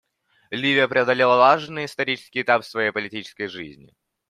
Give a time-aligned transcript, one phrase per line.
[0.49, 3.93] Ливия преодолела важный исторический этап в своей политической жизни.